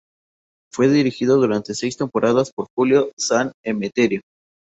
Fue 0.73 0.87
dirigido 0.87 1.35
durante 1.37 1.75
seis 1.75 1.95
temporadas 1.95 2.51
por 2.51 2.65
Julio 2.75 3.11
San 3.17 3.51
Emeterio. 3.63 4.21